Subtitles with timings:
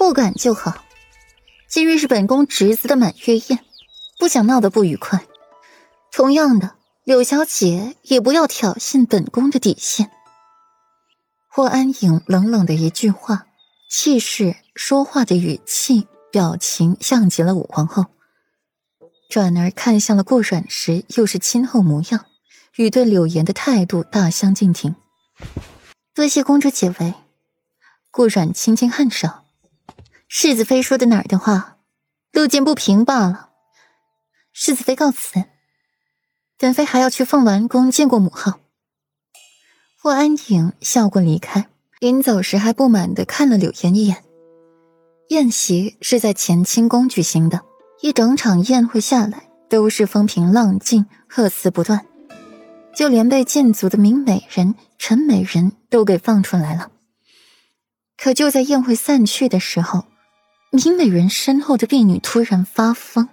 [0.00, 0.82] 不敢就好。
[1.68, 3.62] 今日是本宫侄子的满月宴，
[4.18, 5.26] 不想闹得不愉快。
[6.10, 6.72] 同样的，
[7.04, 10.10] 柳小姐也不要挑衅本宫的底线。
[11.50, 13.46] 霍安影冷冷的一句话，
[13.90, 18.06] 气势、说话的语气、表情，像极了武皇后。
[19.28, 22.24] 转而看向了顾阮时，又是亲厚模样，
[22.76, 24.96] 与对柳岩的态度大相径庭。
[26.14, 27.12] 多谢公主解围。
[28.10, 29.28] 顾阮轻轻颔首。
[30.32, 31.78] 世子妃说的哪儿的话，
[32.30, 33.50] 路见不平罢了。
[34.52, 35.42] 世子妃告辞，
[36.56, 38.52] 本妃还要去凤鸾宫见过母后。
[40.00, 44.22] 霍安影笑过离开，临走时还不满的看了柳岩一眼。
[45.30, 47.62] 宴席是在乾清宫举行的。
[48.00, 52.06] 一整场宴会下来，都是风平浪静，贺词不断，
[52.94, 56.92] 就连被禁足的明美人陈美人都给放出来了。
[58.16, 60.04] 可就在宴会散去的时候，
[60.72, 63.28] 明美人身后的婢女突然发疯，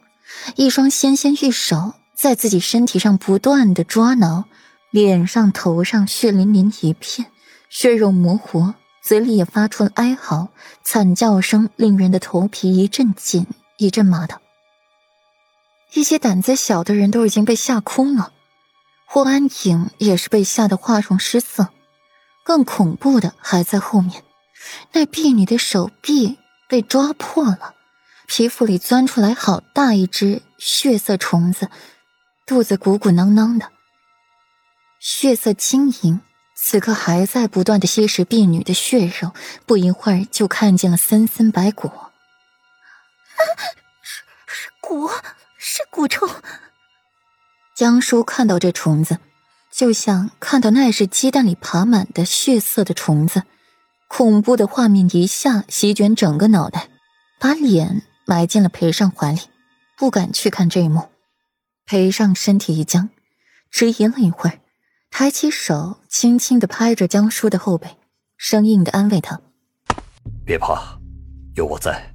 [0.55, 4.45] 一双纤纤玉手在自己身体上不断的抓挠，
[4.89, 7.31] 脸上、头上血淋淋一片，
[7.69, 10.49] 血肉模糊，嘴里也发出了哀嚎，
[10.83, 13.45] 惨叫声令人的头皮一阵紧
[13.77, 14.41] 一阵麻的。
[15.93, 18.33] 一些胆子小的人都已经被吓哭了，
[19.05, 21.69] 霍安影也是被吓得花容失色。
[22.43, 24.23] 更恐怖的还在后面，
[24.93, 27.75] 那婢女的手臂被抓破了，
[28.27, 31.69] 皮肤里钻出来好大一只血色虫子，
[32.45, 33.71] 肚子鼓鼓囊囊的，
[34.99, 36.21] 血色晶莹，
[36.55, 39.33] 此刻还在不断的吸食婢女的血肉，
[39.65, 41.87] 不一会儿就看见了森森白骨。
[41.87, 42.09] 啊，
[44.01, 45.09] 是是骨。
[45.59, 46.29] 是蛊虫。
[47.75, 49.19] 江叔看到这虫子，
[49.71, 53.43] 就像看到那是鸡蛋里爬满的血色的虫子，
[54.07, 56.89] 恐怖的画面一下席卷整个脑袋，
[57.39, 59.39] 把脸埋进了裴尚怀里，
[59.97, 61.09] 不敢去看这一幕。
[61.85, 63.09] 裴尚身体一僵，
[63.71, 64.59] 迟疑了一会儿，
[65.11, 67.97] 抬起手轻轻的拍着江叔的后背，
[68.37, 69.39] 生硬的安慰他
[70.45, 70.99] ：“别怕，
[71.55, 72.13] 有我在。”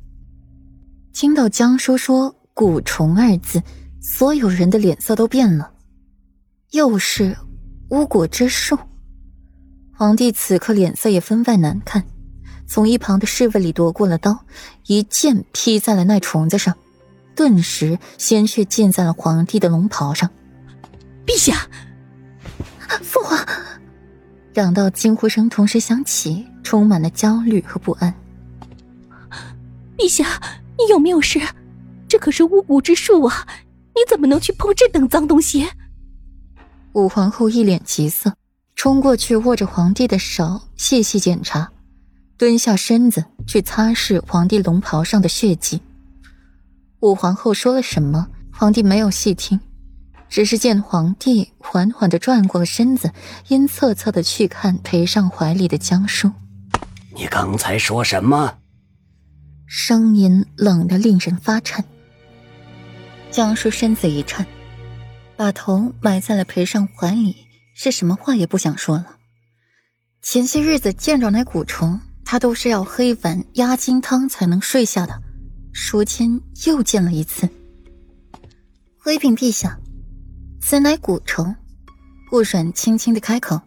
[1.13, 2.37] 听到江叔说。
[2.55, 3.63] 蛊虫二字，
[4.03, 5.73] 所有人的脸色都变了。
[6.73, 7.35] 又是
[7.89, 8.79] 巫蛊之术。
[10.03, 12.05] 皇帝此刻脸色也分外难看，
[12.67, 14.37] 从一旁的侍卫里夺过了刀，
[14.89, 16.77] 一剑劈在了那虫子上，
[17.37, 20.29] 顿时鲜血溅在了皇帝的龙袍上。
[21.25, 21.69] 陛下，
[23.01, 23.39] 父皇！
[24.55, 28.13] 两道惊呼声同时响起，充满了焦虑和不安。
[29.97, 30.41] 陛下，
[30.77, 31.41] 你有没有事？
[32.09, 33.47] 这可是巫蛊之术啊！
[33.95, 35.69] 你怎么能去碰这等脏东西？
[36.95, 38.35] 武皇后一脸急色，
[38.83, 41.71] 冲过去握着皇帝的手，细细检查，
[42.37, 45.81] 蹲下身子去擦拭皇帝龙袍上的血迹。
[46.99, 48.27] 武皇后说了什么？
[48.53, 49.61] 皇帝没有细听，
[50.29, 53.13] 只是见皇帝缓缓的转过了身子，
[53.47, 56.33] 阴恻恻的去看裴尚怀里的江叔。
[57.15, 58.59] 你刚才说什么？
[59.65, 61.85] 声音冷的令人发颤。
[63.31, 64.45] 江叔身子一颤，
[65.37, 67.37] 把头埋在了裴尚怀里，
[67.75, 69.17] 是什么话也不想说了。
[70.21, 75.21] 前些日子见着那蛊虫，他都是要喝一碗鸭精汤才能睡下的，
[75.91, 77.49] 如今又见了一次。
[78.99, 79.79] 回禀陛下，
[80.61, 81.55] 此乃蛊虫。
[82.31, 83.61] 顾阮轻轻的开口，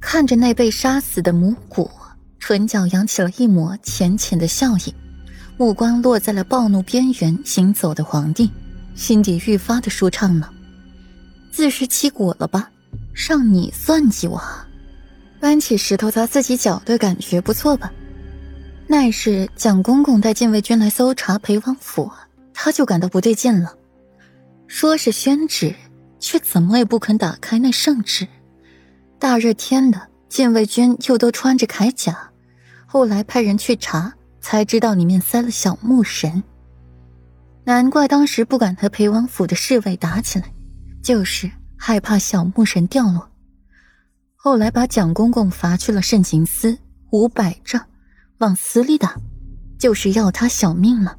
[0.00, 1.90] 看着那被杀死的母蛊，
[2.40, 4.94] 唇角扬起了一抹浅浅的笑意。
[5.58, 8.50] 目光落在了暴怒边缘行走的皇帝，
[8.94, 10.50] 心底愈发的舒畅了。
[11.50, 12.71] 自食其果了吧？
[13.14, 14.42] 让你算计我？
[15.40, 17.92] 搬起石头砸自己脚的感觉不错吧？
[18.86, 22.10] 那是蒋公公带禁卫军来搜查裴王府，
[22.52, 23.74] 他就感到不对劲了。
[24.66, 25.74] 说是宣旨，
[26.18, 28.26] 却怎么也不肯打开那圣旨。
[29.18, 32.30] 大热天的，禁卫军又都穿着铠甲，
[32.86, 34.14] 后来派人去查。
[34.44, 36.42] 才知道里面塞了小木神，
[37.62, 40.52] 难怪当时不敢和裴王府的侍卫打起来，
[41.00, 41.48] 就是
[41.84, 43.28] 害怕小木神掉落。
[44.36, 46.78] 后来把蒋公公罚去了慎刑司
[47.10, 47.84] 五百丈，
[48.38, 49.16] 往死里打，
[49.80, 51.18] 就是要他小命了。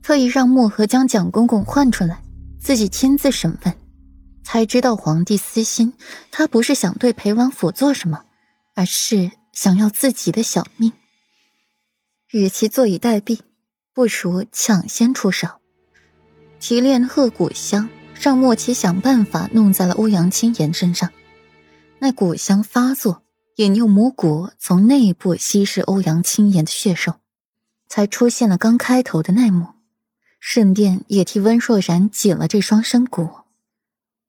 [0.00, 2.22] 特意让墨河将蒋公公换出来，
[2.60, 3.74] 自己亲自审问，
[4.44, 5.92] 才知道皇帝私心，
[6.30, 8.22] 他不是想对裴王府做什么，
[8.76, 10.92] 而是想要自己的小命。
[12.30, 13.40] 与其坐以待毙，
[13.92, 15.48] 不如抢先出手。
[16.60, 17.88] 提炼鹤骨香，
[18.20, 21.10] 让莫奇想办法弄在了欧阳青言身上。
[21.98, 23.22] 那骨香发作，
[23.56, 27.14] 引诱魔蛊从内部吸食欧阳青言的血肉。
[27.86, 29.68] 才出现了刚开头的那幕，
[30.40, 33.28] 顺便也替温若然紧了这双生骨。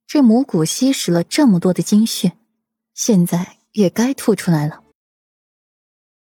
[0.06, 2.34] 这母骨吸食了这么多的精血，
[2.94, 4.81] 现在也该吐出来了。